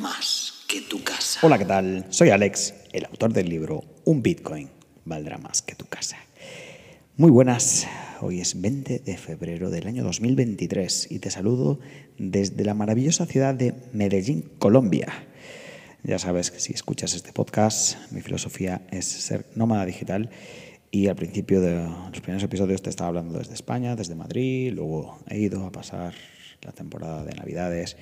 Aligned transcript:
más 0.00 0.64
que 0.68 0.80
tu 0.80 1.02
casa. 1.02 1.40
Hola, 1.42 1.58
¿qué 1.58 1.64
tal? 1.64 2.06
Soy 2.10 2.30
Alex, 2.30 2.74
el 2.92 3.04
autor 3.04 3.32
del 3.32 3.48
libro 3.48 3.84
Un 4.04 4.22
Bitcoin 4.22 4.68
valdrá 5.04 5.38
más 5.38 5.62
que 5.62 5.74
tu 5.74 5.86
casa. 5.86 6.16
Muy 7.16 7.30
buenas, 7.30 7.86
hoy 8.20 8.40
es 8.40 8.60
20 8.60 8.98
de 9.00 9.16
febrero 9.16 9.70
del 9.70 9.86
año 9.86 10.02
2023 10.02 11.08
y 11.10 11.18
te 11.20 11.30
saludo 11.30 11.78
desde 12.18 12.64
la 12.64 12.74
maravillosa 12.74 13.26
ciudad 13.26 13.54
de 13.54 13.74
Medellín, 13.92 14.50
Colombia. 14.58 15.12
Ya 16.02 16.18
sabes 16.18 16.50
que 16.50 16.60
si 16.60 16.72
escuchas 16.72 17.14
este 17.14 17.32
podcast, 17.32 17.96
mi 18.10 18.20
filosofía 18.20 18.82
es 18.90 19.04
ser 19.04 19.46
nómada 19.54 19.86
digital 19.86 20.30
y 20.90 21.06
al 21.06 21.16
principio 21.16 21.60
de 21.60 21.84
los 22.10 22.20
primeros 22.20 22.42
episodios 22.42 22.82
te 22.82 22.90
estaba 22.90 23.08
hablando 23.08 23.38
desde 23.38 23.54
España, 23.54 23.96
desde 23.96 24.14
Madrid, 24.14 24.72
luego 24.74 25.18
he 25.28 25.38
ido 25.38 25.64
a 25.66 25.72
pasar 25.72 26.14
la 26.62 26.72
temporada 26.72 27.24
de 27.24 27.34
Navidades 27.34 27.96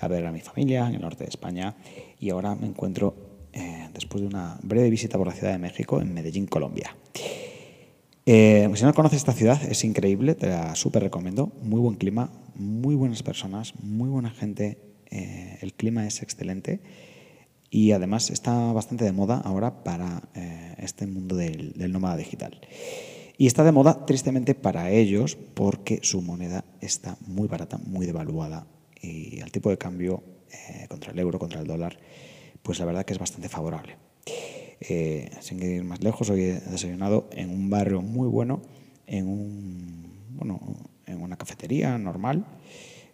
a 0.00 0.08
ver 0.08 0.26
a 0.26 0.32
mi 0.32 0.40
familia 0.40 0.88
en 0.88 0.94
el 0.94 1.00
norte 1.00 1.24
de 1.24 1.30
España 1.30 1.76
y 2.18 2.30
ahora 2.30 2.54
me 2.54 2.66
encuentro, 2.66 3.14
eh, 3.52 3.88
después 3.92 4.22
de 4.22 4.28
una 4.28 4.58
breve 4.62 4.90
visita 4.90 5.18
por 5.18 5.26
la 5.26 5.34
Ciudad 5.34 5.52
de 5.52 5.58
México, 5.58 6.00
en 6.00 6.12
Medellín, 6.12 6.46
Colombia. 6.46 6.96
Eh, 8.26 8.68
si 8.74 8.84
no 8.84 8.94
conoces 8.94 9.18
esta 9.18 9.32
ciudad, 9.32 9.62
es 9.62 9.84
increíble, 9.84 10.34
te 10.34 10.46
la 10.46 10.74
súper 10.74 11.02
recomiendo. 11.02 11.52
Muy 11.62 11.80
buen 11.80 11.96
clima, 11.96 12.30
muy 12.54 12.94
buenas 12.94 13.22
personas, 13.22 13.74
muy 13.82 14.08
buena 14.08 14.30
gente. 14.30 14.78
Eh, 15.10 15.58
el 15.60 15.74
clima 15.74 16.06
es 16.06 16.22
excelente 16.22 16.80
y 17.70 17.92
además 17.92 18.30
está 18.30 18.72
bastante 18.72 19.04
de 19.04 19.12
moda 19.12 19.36
ahora 19.44 19.84
para 19.84 20.22
este 20.78 21.06
mundo 21.06 21.36
del, 21.36 21.72
del 21.74 21.92
nómada 21.92 22.16
digital. 22.16 22.60
Y 23.36 23.46
está 23.46 23.64
de 23.64 23.72
moda, 23.72 24.06
tristemente, 24.06 24.54
para 24.54 24.90
ellos 24.90 25.36
porque 25.54 26.00
su 26.02 26.20
moneda 26.20 26.64
está 26.80 27.16
muy 27.26 27.48
barata, 27.48 27.78
muy 27.78 28.06
devaluada 28.06 28.66
y 29.00 29.40
el 29.40 29.50
tipo 29.50 29.70
de 29.70 29.78
cambio 29.78 30.22
eh, 30.52 30.86
contra 30.88 31.12
el 31.12 31.18
euro, 31.18 31.38
contra 31.38 31.60
el 31.60 31.66
dólar, 31.66 31.98
pues 32.62 32.78
la 32.78 32.84
verdad 32.84 33.04
que 33.04 33.12
es 33.12 33.18
bastante 33.18 33.48
favorable. 33.48 33.96
Eh, 34.80 35.30
sin 35.40 35.62
ir 35.62 35.84
más 35.84 36.02
lejos, 36.02 36.30
hoy 36.30 36.42
he 36.42 36.60
desayunado 36.60 37.28
en 37.32 37.50
un 37.50 37.70
barrio 37.70 38.02
muy 38.02 38.28
bueno, 38.28 38.62
en, 39.06 39.28
un, 39.28 40.26
bueno, 40.30 40.60
en 41.06 41.20
una 41.20 41.36
cafetería 41.36 41.98
normal, 41.98 42.46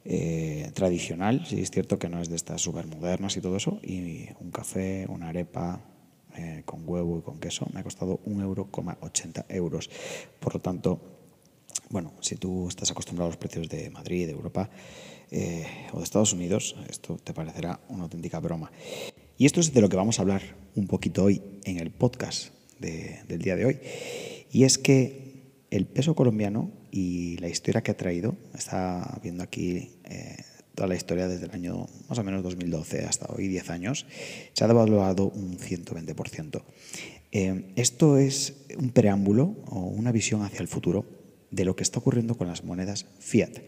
eh, 0.05 0.71
tradicional, 0.75 1.45
sí 1.47 1.61
es 1.61 1.71
cierto 1.71 1.99
que 1.99 2.09
no 2.09 2.21
es 2.21 2.29
de 2.29 2.37
estas 2.37 2.61
súper 2.61 2.87
modernas 2.87 3.37
y 3.37 3.41
todo 3.41 3.57
eso, 3.57 3.81
y 3.83 4.29
un 4.41 4.51
café, 4.51 5.07
una 5.09 5.29
arepa, 5.29 5.81
con 6.67 6.87
huevo 6.87 7.19
y 7.19 7.23
con 7.23 7.41
queso 7.41 7.67
me 7.73 7.81
ha 7.81 7.83
costado 7.83 8.21
1,80 8.27 8.45
euro. 8.45 8.69
euros. 9.49 9.89
Por 10.39 10.53
lo 10.53 10.61
tanto, 10.61 11.16
bueno, 11.91 12.13
si 12.21 12.37
tú 12.37 12.69
estás 12.69 12.91
acostumbrado 12.91 13.29
a 13.29 13.31
los 13.31 13.37
precios 13.37 13.69
de 13.69 13.91
Madrid, 13.91 14.27
de 14.27 14.33
Europa, 14.33 14.71
eh, 15.31 15.67
o 15.93 15.99
de 15.99 16.05
Estados 16.05 16.33
Unidos, 16.33 16.77
esto 16.89 17.17
te 17.17 17.33
parecerá 17.33 17.81
una 17.89 18.05
auténtica 18.05 18.39
broma. 18.39 18.71
Y 19.39 19.47
esto 19.47 19.61
es 19.61 19.73
de 19.73 19.81
lo 19.81 19.89
que 19.89 19.97
vamos 19.97 20.19
a 20.19 20.23
hablar 20.23 20.43
un 20.75 20.87
poquito 20.87 21.25
hoy 21.25 21.43
en 21.65 21.79
el 21.79 21.91
podcast 21.91 22.53
del 22.79 23.41
día 23.41 23.57
de 23.57 23.65
hoy. 23.67 23.79
Y 24.53 24.65
es 24.65 24.79
que 24.79 25.27
el 25.71 25.87
peso 25.87 26.15
colombiano 26.15 26.71
y 26.91 27.37
la 27.39 27.49
historia 27.49 27.83
que 27.83 27.91
ha 27.91 27.97
traído, 27.97 28.37
está 28.55 29.19
viendo 29.23 29.43
aquí 29.43 29.97
eh, 30.05 30.37
toda 30.75 30.89
la 30.89 30.95
historia 30.95 31.29
desde 31.29 31.47
el 31.47 31.51
año 31.53 31.87
más 32.09 32.19
o 32.19 32.25
menos 32.25 32.43
2012 32.43 33.05
hasta 33.05 33.27
hoy, 33.33 33.49
10 33.49 33.71
años, 33.71 34.07
se 34.53 34.65
ha 34.65 34.69
devaluado 34.69 35.29
un 35.31 35.59
120%. 35.59 36.63
Eh, 37.33 37.73
esto 37.77 38.17
es 38.17 38.65
un 38.79 38.91
preámbulo 38.91 39.57
o 39.67 39.81
una 39.81 40.13
visión 40.13 40.43
hacia 40.43 40.61
el 40.61 40.69
futuro 40.69 41.16
de 41.51 41.65
lo 41.65 41.77
que 41.77 41.83
está 41.83 41.99
ocurriendo 41.99 42.37
con 42.37 42.49
las 42.49 42.65
monedas 42.65 43.07
fiat. 43.19 43.59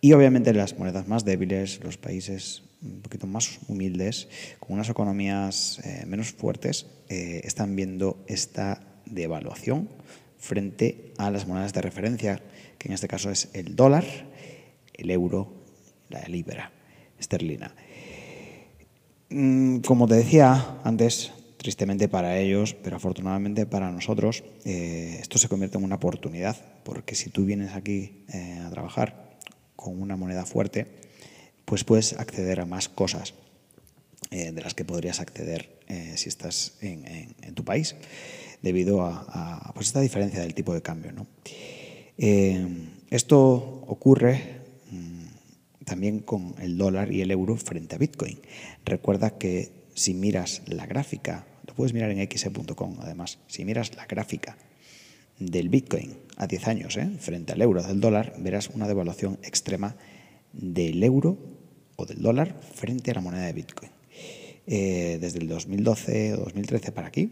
Y 0.00 0.12
obviamente 0.14 0.52
las 0.52 0.78
monedas 0.78 1.06
más 1.06 1.24
débiles, 1.24 1.80
los 1.82 1.96
países 1.96 2.62
un 2.82 3.00
poquito 3.02 3.26
más 3.26 3.60
humildes, 3.68 4.28
con 4.58 4.74
unas 4.74 4.88
economías 4.88 5.80
eh, 5.84 6.04
menos 6.06 6.32
fuertes, 6.32 6.86
eh, 7.08 7.40
están 7.44 7.76
viendo 7.76 8.24
esta 8.26 8.80
devaluación 9.06 9.88
frente 10.38 11.12
a 11.18 11.30
las 11.30 11.46
monedas 11.46 11.72
de 11.72 11.82
referencia, 11.82 12.42
que 12.78 12.88
en 12.88 12.94
este 12.94 13.06
caso 13.06 13.30
es 13.30 13.50
el 13.52 13.76
dólar, 13.76 14.04
el 14.92 15.10
euro, 15.10 15.52
la 16.08 16.22
libra 16.24 16.72
esterlina. 17.18 17.72
Mm, 19.30 19.78
como 19.78 20.08
te 20.08 20.16
decía 20.16 20.80
antes, 20.82 21.32
tristemente 21.62 22.08
para 22.08 22.38
ellos, 22.38 22.74
pero 22.74 22.96
afortunadamente 22.96 23.64
para 23.66 23.90
nosotros, 23.90 24.44
eh, 24.64 25.18
esto 25.20 25.38
se 25.38 25.48
convierte 25.48 25.78
en 25.78 25.84
una 25.84 25.96
oportunidad, 25.96 26.56
porque 26.84 27.14
si 27.14 27.30
tú 27.30 27.44
vienes 27.44 27.72
aquí 27.72 28.24
a 28.64 28.68
trabajar 28.70 29.38
con 29.76 30.00
una 30.00 30.16
moneda 30.16 30.44
fuerte, 30.44 30.86
pues 31.64 31.84
puedes 31.84 32.12
acceder 32.14 32.60
a 32.60 32.66
más 32.66 32.88
cosas 32.88 33.34
eh, 34.30 34.52
de 34.52 34.62
las 34.62 34.74
que 34.74 34.84
podrías 34.84 35.20
acceder 35.20 35.78
eh, 35.88 36.14
si 36.16 36.28
estás 36.28 36.78
en, 36.80 37.34
tu 37.54 37.64
país, 37.64 37.96
debido 38.62 39.02
a, 39.02 39.70
pues 39.74 39.88
esta 39.88 40.00
diferencia 40.00 40.40
del 40.40 40.54
tipo 40.54 40.72
de 40.72 40.80
cambio. 40.80 41.12
Eh, 42.16 42.66
esto 43.10 43.84
ocurre 43.86 44.60
mm, 44.90 45.84
también 45.84 46.20
con 46.20 46.54
el 46.60 46.78
dólar 46.78 47.12
y 47.12 47.20
el 47.20 47.30
euro 47.30 47.56
frente 47.56 47.96
a 47.96 47.98
Bitcoin. 47.98 48.40
Recuerda 48.86 49.36
que 49.36 49.70
si 49.94 50.14
miras 50.14 50.62
la 50.66 50.86
gráfica, 50.86 51.44
puedes 51.74 51.92
mirar 51.92 52.10
en 52.10 52.26
xe.com 52.26 52.96
además, 53.00 53.38
si 53.46 53.64
miras 53.64 53.94
la 53.96 54.06
gráfica 54.06 54.56
del 55.38 55.68
Bitcoin 55.68 56.16
a 56.36 56.46
10 56.46 56.68
años 56.68 56.96
¿eh? 56.96 57.10
frente 57.18 57.52
al 57.52 57.62
euro 57.62 57.82
del 57.82 58.00
dólar, 58.00 58.34
verás 58.38 58.70
una 58.70 58.86
devaluación 58.86 59.38
extrema 59.42 59.96
del 60.52 61.02
euro 61.02 61.38
o 61.96 62.06
del 62.06 62.22
dólar 62.22 62.60
frente 62.74 63.10
a 63.10 63.14
la 63.14 63.20
moneda 63.20 63.46
de 63.46 63.52
Bitcoin. 63.52 63.90
Eh, 64.66 65.18
desde 65.20 65.40
el 65.40 65.48
2012 65.48 66.34
o 66.34 66.36
2013 66.38 66.92
para 66.92 67.08
aquí, 67.08 67.30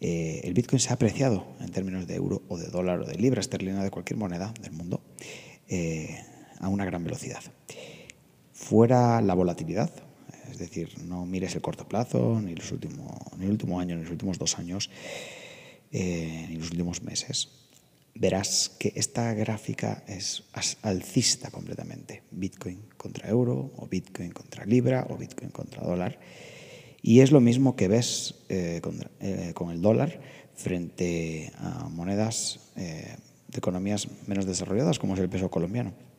eh, 0.00 0.40
el 0.44 0.54
Bitcoin 0.54 0.78
se 0.78 0.90
ha 0.90 0.94
apreciado 0.94 1.46
en 1.60 1.70
términos 1.70 2.06
de 2.06 2.14
euro 2.14 2.42
o 2.48 2.58
de 2.58 2.68
dólar 2.68 3.00
o 3.00 3.04
de 3.04 3.14
libra 3.16 3.40
esterlina 3.40 3.82
de 3.82 3.90
cualquier 3.90 4.18
moneda 4.18 4.54
del 4.60 4.72
mundo 4.72 5.00
a 6.60 6.68
una 6.68 6.84
gran 6.84 7.02
velocidad. 7.02 7.42
Fuera 8.52 9.22
la 9.22 9.34
volatilidad, 9.34 9.90
es 10.52 10.58
decir, 10.58 10.90
no 11.06 11.24
mires 11.24 11.54
el 11.54 11.62
corto 11.62 11.88
plazo, 11.88 12.40
ni, 12.40 12.54
los 12.54 12.72
ni 13.38 13.44
el 13.46 13.50
último 13.50 13.80
año, 13.80 13.96
ni 13.96 14.02
los 14.02 14.10
últimos 14.10 14.38
dos 14.38 14.58
años, 14.58 14.90
eh, 15.90 16.46
en 16.50 16.58
los 16.58 16.70
últimos 16.70 17.02
meses, 17.02 17.48
verás 18.14 18.70
que 18.78 18.92
esta 18.94 19.32
gráfica 19.32 20.04
es 20.06 20.44
alcista 20.82 21.50
completamente. 21.50 22.22
Bitcoin 22.30 22.82
contra 22.98 23.28
euro, 23.28 23.72
o 23.76 23.86
Bitcoin 23.86 24.30
contra 24.32 24.66
libra, 24.66 25.06
o 25.08 25.16
Bitcoin 25.16 25.50
contra 25.50 25.82
dólar. 25.82 26.20
Y 27.00 27.20
es 27.20 27.32
lo 27.32 27.40
mismo 27.40 27.74
que 27.74 27.88
ves 27.88 28.34
eh, 28.50 28.82
eh, 29.20 29.52
con, 29.54 29.70
el 29.70 29.80
dólar 29.80 30.20
frente 30.54 31.50
a 31.56 31.88
monedas 31.88 32.60
de 32.76 33.58
economías 33.58 34.06
menos 34.26 34.44
desarrolladas, 34.44 34.98
como 34.98 35.14
es 35.14 35.20
el 35.20 35.30
peso 35.30 35.50
colombiano. 35.50 36.11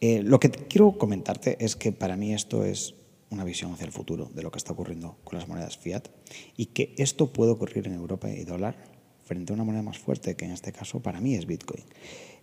Lo 0.00 0.40
que 0.40 0.50
quiero 0.50 0.98
comentarte 0.98 1.64
es 1.64 1.76
que 1.76 1.92
para 1.92 2.16
mí 2.16 2.34
esto 2.34 2.64
es 2.64 2.94
una 3.30 3.44
visión 3.44 3.72
hacia 3.72 3.86
el 3.86 3.92
futuro 3.92 4.30
de 4.34 4.42
lo 4.42 4.50
que 4.50 4.58
está 4.58 4.72
ocurriendo 4.72 5.16
con 5.24 5.38
las 5.38 5.48
monedas 5.48 5.78
fiat 5.78 6.08
y 6.56 6.66
que 6.66 6.94
esto 6.98 7.32
puede 7.32 7.52
ocurrir 7.52 7.86
en 7.86 7.94
Europa 7.94 8.30
y 8.30 8.44
dólar 8.44 8.76
frente 9.24 9.52
a 9.52 9.54
una 9.54 9.64
moneda 9.64 9.82
más 9.82 9.98
fuerte, 9.98 10.36
que 10.36 10.44
en 10.44 10.52
este 10.52 10.72
caso 10.72 11.00
para 11.00 11.20
mí 11.20 11.34
es 11.34 11.46
Bitcoin, 11.46 11.82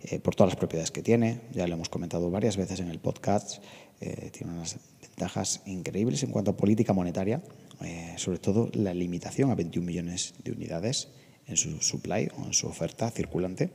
eh, 0.02 0.20
por 0.20 0.34
todas 0.34 0.52
las 0.52 0.58
propiedades 0.58 0.90
que 0.90 1.02
tiene, 1.02 1.40
ya 1.52 1.66
lo 1.66 1.74
hemos 1.74 1.88
comentado 1.88 2.30
varias 2.30 2.58
veces 2.58 2.80
en 2.80 2.88
el 2.88 2.98
podcast, 2.98 3.62
eh, 4.00 4.30
tiene 4.32 4.52
unas 4.52 4.76
ventajas 5.00 5.62
increíbles 5.64 6.22
en 6.24 6.30
cuanto 6.30 6.50
a 6.50 6.56
política 6.56 6.92
monetaria, 6.92 7.42
eh, 7.82 8.12
sobre 8.16 8.38
todo 8.38 8.68
la 8.74 8.92
limitación 8.92 9.50
a 9.50 9.54
21 9.54 9.86
millones 9.86 10.34
de 10.44 10.52
unidades 10.52 11.08
en 11.46 11.56
su 11.56 11.80
supply 11.80 12.28
o 12.36 12.44
en 12.44 12.52
su 12.52 12.66
oferta 12.66 13.10
circulante 13.10 13.70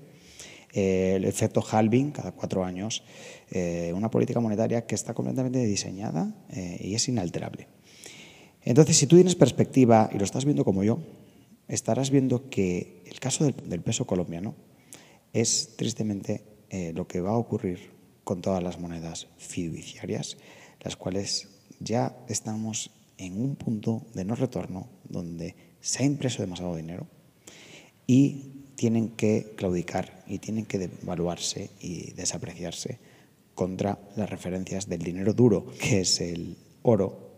el 0.74 1.26
efecto 1.26 1.62
halving 1.62 2.12
cada 2.12 2.32
cuatro 2.32 2.64
años, 2.64 3.04
eh, 3.52 3.92
una 3.96 4.12
política 4.12 4.40
monetaria 4.40 4.86
que 4.86 4.96
está 4.96 5.14
completamente 5.14 5.64
diseñada 5.66 6.34
eh, 6.50 6.78
y 6.82 6.96
es 6.96 7.08
inalterable. 7.08 7.68
Entonces, 8.62 8.98
si 8.98 9.08
tú 9.08 9.16
tienes 9.16 9.36
perspectiva 9.36 10.10
y 10.14 10.18
lo 10.18 10.26
estás 10.26 10.46
viendo 10.46 10.66
como 10.66 10.84
yo, 10.84 11.00
estarás 11.68 12.10
viendo 12.12 12.50
que 12.50 13.04
el 13.06 13.20
caso 13.20 13.46
del, 13.46 13.82
peso 13.82 14.06
colombiano 14.06 14.56
es 15.34 15.76
tristemente 15.78 16.44
eh, 16.70 16.94
lo 16.94 17.08
que 17.08 17.22
va 17.22 17.32
a 17.32 17.38
ocurrir 17.38 17.92
con 18.24 18.42
todas 18.42 18.62
las 18.62 18.80
monedas 18.80 19.28
fiduciarias, 19.38 20.38
las 20.82 20.96
cuales 20.96 21.48
ya 21.80 22.16
estamos 22.28 22.92
en 23.18 23.42
un 23.42 23.56
punto 23.56 24.06
de 24.14 24.26
no 24.26 24.36
retorno 24.36 24.88
donde 25.08 25.56
se 25.82 26.04
ha 26.04 26.06
impreso 26.06 26.42
demasiado 26.42 26.76
dinero 26.76 27.08
y 28.06 28.59
tienen 28.80 29.10
que 29.10 29.56
claudicar 29.58 30.24
y 30.26 30.40
tienen 30.40 30.66
que 30.66 30.80
devaluarse 30.80 31.70
y 31.82 32.14
desapreciarse 32.14 32.98
contra 33.54 34.00
las 34.16 34.30
referencias 34.30 34.88
del 34.88 35.02
dinero 35.02 35.34
duro, 35.34 35.66
que 35.82 36.00
es 36.00 36.22
el 36.22 36.56
oro, 36.84 37.30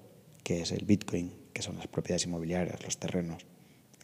que 0.44 0.62
es 0.62 0.72
el 0.72 0.86
bitcoin, 0.86 1.34
que 1.52 1.64
son 1.64 1.78
las 1.78 1.88
propiedades 1.88 2.28
inmobiliarias, 2.28 2.84
los 2.84 2.98
terrenos, 2.98 3.44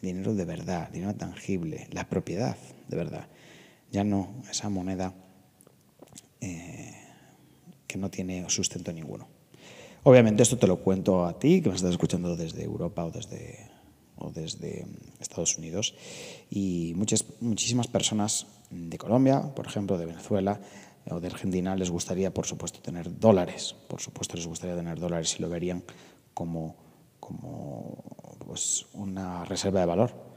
dinero 0.02 0.34
de 0.34 0.44
verdad, 0.46 0.90
dinero 0.90 1.14
tangible, 1.14 1.86
la 1.92 2.08
propiedad 2.08 2.56
de 2.88 2.96
verdad, 2.96 3.28
ya 3.92 4.02
no 4.02 4.42
esa 4.50 4.68
moneda 4.68 5.14
eh, 6.40 6.92
que 7.86 7.98
no 7.98 8.10
tiene 8.10 8.50
sustento 8.50 8.92
ninguno. 8.92 9.28
Obviamente 10.02 10.42
esto 10.42 10.58
te 10.58 10.66
lo 10.66 10.78
cuento 10.78 11.24
a 11.24 11.38
ti, 11.38 11.62
que 11.62 11.68
me 11.68 11.76
estás 11.76 11.92
escuchando 11.92 12.34
desde 12.34 12.64
Europa 12.64 13.04
o 13.04 13.12
desde, 13.12 13.70
o 14.20 14.30
desde 14.30 14.86
Estados 15.20 15.58
Unidos, 15.58 15.94
y 16.50 16.92
muchas, 16.96 17.24
muchísimas 17.40 17.86
personas 17.86 18.46
de 18.70 18.98
Colombia, 18.98 19.54
por 19.54 19.66
ejemplo, 19.66 19.98
de 19.98 20.06
Venezuela 20.06 20.60
o 21.10 21.20
de 21.20 21.28
Argentina, 21.28 21.74
les 21.76 21.90
gustaría, 21.90 22.32
por 22.32 22.46
supuesto, 22.46 22.80
tener 22.80 23.18
dólares. 23.18 23.74
Por 23.88 24.00
supuesto, 24.00 24.36
les 24.36 24.46
gustaría 24.46 24.76
tener 24.76 24.98
dólares 24.98 25.36
y 25.38 25.42
lo 25.42 25.48
verían 25.48 25.82
como, 26.34 26.76
como 27.18 28.04
pues, 28.44 28.86
una 28.92 29.44
reserva 29.44 29.80
de 29.80 29.86
valor. 29.86 30.28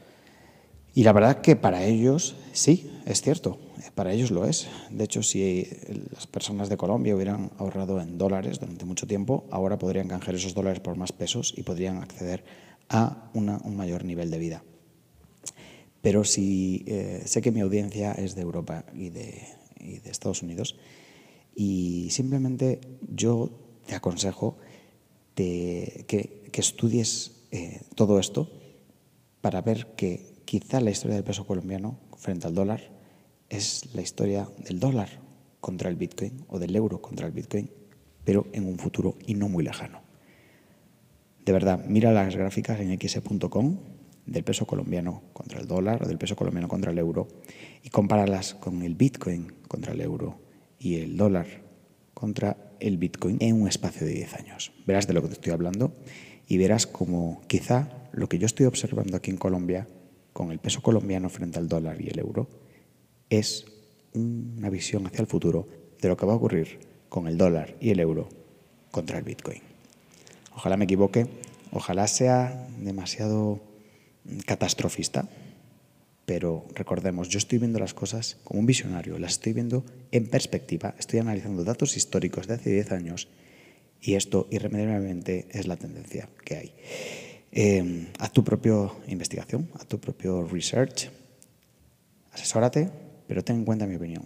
Y 0.94 1.04
la 1.04 1.14
verdad 1.14 1.42
que 1.42 1.56
para 1.56 1.84
ellos, 1.86 2.36
sí, 2.52 2.92
es 3.06 3.22
cierto, 3.22 3.58
para 3.96 4.12
ellos 4.12 4.32
lo 4.32 4.46
es. 4.46 4.68
De 4.90 5.06
hecho, 5.06 5.24
si 5.24 5.68
las 6.14 6.28
personas 6.28 6.68
de 6.68 6.76
Colombia 6.76 7.16
hubieran 7.16 7.52
ahorrado 7.58 8.02
en 8.02 8.18
dólares 8.18 8.60
durante 8.60 8.84
mucho 8.84 9.08
tiempo, 9.08 9.46
ahora 9.52 9.78
podrían 9.78 10.10
canjear 10.10 10.36
esos 10.36 10.54
dólares 10.54 10.82
por 10.82 10.98
más 10.98 11.14
pesos 11.14 11.54
y 11.56 11.64
podrían 11.64 11.98
acceder 11.98 12.44
un 13.34 13.76
mayor 13.76 14.06
nivel 14.06 14.32
de 14.32 14.40
vida. 14.40 14.64
Pero 16.02 16.24
si 16.24 16.84
eh, 16.88 17.24
sé 17.26 17.42
que 17.42 17.52
mi 17.52 17.62
audiencia 17.62 18.12
es 18.12 18.36
de 18.36 18.42
Europa 18.42 18.86
y 18.94 19.10
de, 19.10 19.42
Estados 20.06 20.44
Unidos, 20.44 20.78
y 21.56 22.10
simplemente 22.12 22.82
yo 23.14 23.50
te 23.86 23.96
aconsejo 23.96 24.58
que, 25.36 26.06
que, 26.08 26.62
estudies 26.62 27.44
eh, 27.52 27.82
todo 27.96 28.20
esto 28.20 28.52
para 29.42 29.62
ver 29.62 29.96
que 29.96 30.32
Quizá 30.52 30.82
la 30.82 30.92
historia 30.92 31.16
del 31.16 31.24
peso 31.24 31.48
colombiano 31.48 31.98
frente 32.18 32.46
al 32.46 32.54
dólar 32.54 32.82
es 33.48 33.96
la 33.96 34.02
historia 34.02 34.50
del 34.58 34.82
dólar 34.82 35.08
contra 35.62 35.90
el 35.90 35.96
Bitcoin 35.96 36.44
o 36.50 36.60
del 36.60 36.76
euro 36.76 37.02
contra 37.02 37.26
el 37.26 37.32
Bitcoin, 37.32 37.72
pero 38.26 38.46
en 38.52 38.68
un 38.68 38.78
futuro 38.78 39.16
y 39.26 39.36
no 39.36 39.48
muy 39.48 39.64
lejano. 39.64 40.02
De 41.46 41.52
verdad, 41.52 41.84
mira 41.88 42.12
las 42.12 42.36
gráficas 42.36 42.80
en 42.80 42.92
x.com 42.92 43.78
del 44.26 44.44
peso 44.44 44.68
colombiano 44.68 45.24
contra 45.34 45.60
el 45.60 45.68
dólar 45.68 46.04
o 46.04 46.08
del 46.08 46.18
peso 46.18 46.36
colombiano 46.36 46.68
contra 46.68 46.92
el 46.92 47.00
euro 47.00 47.28
y 47.84 47.90
compáralas 47.90 48.54
con 48.54 48.84
el 48.84 48.96
Bitcoin 48.96 49.52
contra 49.68 49.94
el 49.94 50.02
euro 50.02 50.40
y 50.78 50.96
el 50.96 51.18
dólar 51.18 51.48
contra 52.14 52.76
el 52.80 52.98
Bitcoin 52.98 53.38
en 53.40 53.60
un 53.60 53.68
espacio 53.68 54.06
de 54.06 54.14
10 54.14 54.34
años. 54.36 54.72
Verás 54.86 55.08
de 55.08 55.14
lo 55.14 55.22
que 55.22 55.30
te 55.30 55.34
estoy 55.34 55.54
hablando 55.54 55.96
y 56.48 56.58
verás 56.58 56.86
como 56.86 57.42
quizá 57.48 57.90
lo 58.12 58.30
que 58.30 58.38
yo 58.38 58.46
estoy 58.46 58.68
observando 58.68 59.18
aquí 59.18 59.32
en 59.32 59.38
Colombia 59.38 59.88
con 60.34 60.52
el 60.52 60.60
peso 60.60 60.82
colombiano 60.82 61.30
frente 61.30 61.60
al 61.60 61.68
dólar 61.68 62.00
y 62.02 62.10
el 62.10 62.20
euro 62.20 62.48
es 63.30 63.66
una 64.14 64.70
visión 64.70 65.08
hacia 65.08 65.22
el 65.22 65.28
futuro 65.28 65.68
de 66.00 66.10
lo 66.10 66.18
que 66.18 66.26
va 66.26 66.34
a 66.34 66.36
ocurrir 66.36 66.80
con 67.10 67.28
el 67.28 67.38
dólar 67.38 67.76
y 67.80 67.90
el 67.90 68.00
euro 68.00 68.30
contra 68.92 69.18
el 69.18 69.24
Bitcoin. 69.24 69.71
Ojalá 70.56 70.78
me 70.78 70.86
equivoque, 70.86 71.28
ojalá 71.72 72.08
sea 72.08 72.68
demasiado 72.80 73.62
catastrofista, 74.46 75.28
pero 76.26 76.66
recordemos, 76.76 77.30
yo 77.30 77.38
estoy 77.38 77.60
viendo 77.60 77.80
las 77.80 77.94
cosas 77.94 78.38
como 78.44 78.60
un 78.60 78.66
visionario, 78.66 79.18
las 79.18 79.34
estoy 79.34 79.54
viendo 79.54 79.84
en 80.12 80.28
perspectiva, 80.28 80.96
estoy 81.00 81.20
analizando 81.20 81.64
datos 81.64 81.98
históricos 81.98 82.48
de 82.48 82.56
hace 82.56 82.72
10 82.72 82.92
años 82.92 83.28
y 84.02 84.16
esto 84.16 84.48
irremediablemente 84.50 85.48
es 85.52 85.68
la 85.68 85.78
tendencia 85.78 86.30
que 86.46 86.56
hay. 86.56 86.74
Eh, 87.52 88.08
haz 88.20 88.32
tu 88.32 88.44
propia 88.44 88.90
investigación, 89.08 89.70
haz 89.76 89.88
tu 89.88 90.00
propio 90.00 90.44
research, 90.44 91.10
asesórate, 92.32 92.90
pero 93.28 93.44
ten 93.44 93.58
en 93.58 93.66
cuenta 93.66 93.86
mi 93.86 93.96
opinión. 93.96 94.26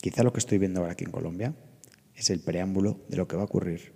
Quizá 0.00 0.22
lo 0.22 0.32
que 0.32 0.40
estoy 0.40 0.58
viendo 0.58 0.80
ahora 0.80 0.92
aquí 0.92 1.04
en 1.04 1.10
Colombia 1.10 1.54
es 2.14 2.30
el 2.30 2.40
preámbulo 2.40 2.98
de 3.08 3.16
lo 3.16 3.28
que 3.28 3.36
va 3.36 3.42
a 3.42 3.46
ocurrir 3.46 3.92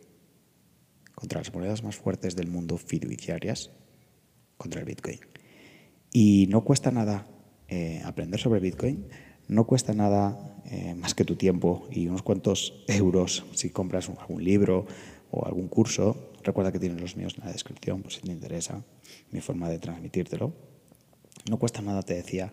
contra 1.20 1.40
las 1.40 1.52
monedas 1.54 1.84
más 1.84 1.96
fuertes 1.96 2.34
del 2.34 2.48
mundo 2.48 2.78
fiduciarias, 2.78 3.70
contra 4.56 4.80
el 4.80 4.86
Bitcoin. 4.86 5.20
Y 6.12 6.48
no 6.48 6.64
cuesta 6.64 6.90
nada 6.90 7.28
eh, 7.68 8.02
aprender 8.04 8.40
sobre 8.40 8.58
Bitcoin, 8.58 9.06
no 9.46 9.66
cuesta 9.66 9.92
nada 9.92 10.60
eh, 10.64 10.94
más 10.94 11.14
que 11.14 11.24
tu 11.24 11.36
tiempo 11.36 11.86
y 11.92 12.08
unos 12.08 12.22
cuantos 12.22 12.84
euros 12.88 13.44
si 13.52 13.70
compras 13.70 14.10
algún 14.18 14.42
libro 14.42 14.86
o 15.30 15.46
algún 15.46 15.68
curso 15.68 16.30
Recuerda 16.42 16.72
que 16.72 16.78
tienes 16.78 17.00
los 17.00 17.16
míos 17.16 17.34
en 17.38 17.44
la 17.44 17.52
descripción 17.52 18.02
por 18.02 18.12
si 18.12 18.20
te 18.22 18.32
interesa 18.32 18.82
mi 19.30 19.40
forma 19.40 19.68
de 19.68 19.78
transmitírtelo. 19.78 20.54
No 21.48 21.58
cuesta 21.58 21.82
nada, 21.82 22.02
te 22.02 22.14
decía, 22.14 22.52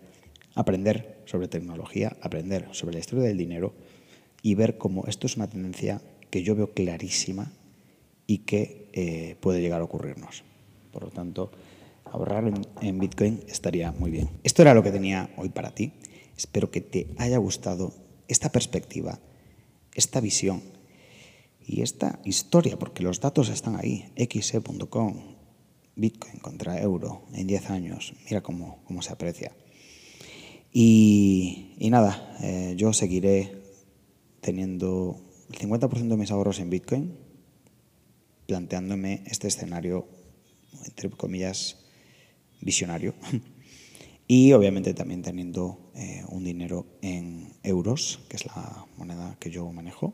aprender 0.54 1.22
sobre 1.24 1.48
tecnología, 1.48 2.16
aprender 2.20 2.68
sobre 2.72 2.94
la 2.94 3.00
historia 3.00 3.24
del 3.24 3.38
dinero 3.38 3.74
y 4.42 4.54
ver 4.54 4.76
cómo 4.76 5.06
esto 5.06 5.26
es 5.26 5.36
una 5.36 5.48
tendencia 5.48 6.02
que 6.30 6.42
yo 6.42 6.54
veo 6.54 6.72
clarísima 6.74 7.52
y 8.28 8.40
que 8.40 8.90
eh, 8.92 9.36
puede 9.40 9.60
llegar 9.60 9.80
a 9.80 9.84
ocurrirnos. 9.84 10.44
Por 10.92 11.02
lo 11.02 11.10
tanto, 11.10 11.50
ahorrar 12.04 12.44
en, 12.82 12.98
Bitcoin 12.98 13.42
estaría 13.48 13.90
muy 13.90 14.10
bien. 14.10 14.28
Esto 14.44 14.62
era 14.62 14.74
lo 14.74 14.82
que 14.82 14.92
tenía 14.92 15.30
hoy 15.38 15.48
para 15.48 15.74
ti. 15.74 15.94
Espero 16.36 16.70
que 16.70 16.82
te 16.82 17.08
haya 17.16 17.38
gustado 17.38 17.94
esta 18.28 18.52
perspectiva, 18.52 19.18
esta 19.94 20.20
visión 20.20 20.62
y 21.66 21.80
esta 21.80 22.20
historia, 22.22 22.78
porque 22.78 23.02
los 23.02 23.18
datos 23.20 23.48
están 23.48 23.76
ahí, 23.76 24.12
xe.com, 24.16 25.14
Bitcoin 25.96 26.38
contra 26.38 26.80
euro 26.80 27.22
en 27.32 27.46
10 27.46 27.70
años, 27.70 28.14
mira 28.26 28.42
cómo, 28.42 28.82
cómo 28.84 29.00
se 29.00 29.12
aprecia. 29.12 29.52
Y, 30.70 31.74
nada, 31.90 32.36
eh, 32.42 32.74
yo 32.76 32.92
seguiré 32.92 33.62
teniendo 34.42 35.16
el 35.50 35.58
50% 35.58 36.08
de 36.08 36.16
mis 36.16 36.30
ahorros 36.30 36.60
en 36.60 36.68
Bitcoin, 36.68 37.27
planteándome 38.48 39.22
este 39.26 39.46
escenario, 39.46 40.08
entre 40.84 41.10
comillas, 41.10 41.76
visionario. 42.60 43.14
Y 44.30 44.52
obviamente 44.52 44.92
también 44.92 45.22
teniendo 45.22 45.90
eh, 45.94 46.22
un 46.28 46.44
dinero 46.44 46.84
en 47.00 47.54
euros, 47.62 48.20
que 48.28 48.36
es 48.36 48.44
la 48.44 48.84
moneda 48.98 49.38
que 49.40 49.50
yo 49.50 49.72
manejo. 49.72 50.12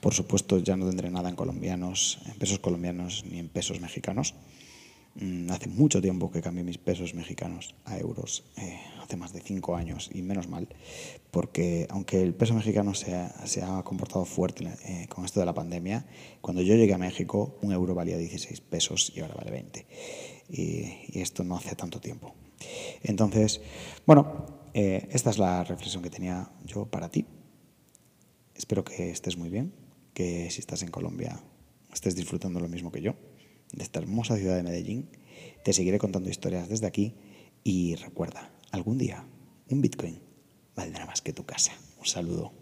Por 0.00 0.12
supuesto, 0.12 0.58
ya 0.58 0.76
no 0.76 0.86
tendré 0.86 1.08
nada 1.10 1.30
en 1.30 1.36
colombianos, 1.36 2.18
en 2.26 2.34
pesos 2.34 2.58
colombianos 2.58 3.24
ni 3.24 3.38
en 3.38 3.48
pesos 3.48 3.80
mexicanos. 3.80 4.34
Mm, 5.16 5.50
hace 5.50 5.68
mucho 5.68 6.00
tiempo 6.00 6.30
que 6.30 6.40
cambié 6.40 6.62
mis 6.62 6.78
pesos 6.78 7.14
mexicanos 7.14 7.74
a 7.84 7.98
euros, 7.98 8.44
eh, 8.56 8.78
hace 9.02 9.16
más 9.16 9.32
de 9.32 9.40
cinco 9.40 9.74
años, 9.74 10.08
y 10.14 10.22
menos 10.22 10.48
mal, 10.48 10.68
porque 11.32 11.88
aunque 11.90 12.22
el 12.22 12.32
peso 12.32 12.54
mexicano 12.54 12.94
se 12.94 13.16
ha, 13.16 13.46
se 13.46 13.62
ha 13.62 13.82
comportado 13.82 14.24
fuerte 14.24 14.68
eh, 14.84 15.08
con 15.08 15.24
esto 15.24 15.40
de 15.40 15.46
la 15.46 15.54
pandemia, 15.54 16.06
cuando 16.40 16.62
yo 16.62 16.76
llegué 16.76 16.94
a 16.94 16.98
México 16.98 17.58
un 17.60 17.72
euro 17.72 17.94
valía 17.94 18.16
16 18.16 18.60
pesos 18.60 19.12
y 19.14 19.20
ahora 19.20 19.34
vale 19.34 19.50
20. 19.50 19.86
Y, 20.50 21.18
esto 21.20 21.42
no 21.44 21.56
hace 21.56 21.74
tanto 21.74 22.00
tiempo. 22.00 22.34
Entonces, 23.02 23.60
bueno, 24.06 24.46
eh, 24.74 25.08
esta 25.10 25.30
es 25.30 25.38
la 25.38 25.64
reflexión 25.64 26.02
que 26.02 26.10
tenía 26.10 26.50
yo 26.64 26.86
para 26.86 27.08
ti. 27.10 27.26
Espero 28.54 28.84
que 28.84 29.10
estés 29.10 29.36
muy 29.36 29.50
bien 29.50 29.72
que 30.14 30.50
si 30.50 30.60
estás 30.60 30.82
en 30.82 30.90
Colombia 30.90 31.42
estés 31.92 32.14
disfrutando 32.14 32.60
lo 32.60 32.68
mismo 32.68 32.92
que 32.92 33.02
yo 33.02 33.14
de 33.72 33.82
esta 33.82 34.00
hermosa 34.00 34.36
ciudad 34.36 34.56
de 34.56 34.62
Medellín. 34.62 35.08
Te 35.64 35.72
seguiré 35.72 35.98
contando 35.98 36.30
historias 36.30 36.68
desde 36.68 36.86
aquí 36.86 37.14
y 37.64 37.94
recuerda, 37.96 38.50
algún 38.70 38.98
día 38.98 39.26
un 39.68 39.80
Bitcoin 39.80 40.20
valdrá 40.74 41.06
más 41.06 41.20
que 41.22 41.32
tu 41.32 41.44
casa. 41.44 41.72
Un 41.98 42.06
saludo. 42.06 42.52